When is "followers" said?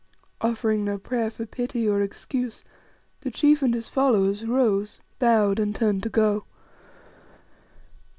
3.87-4.43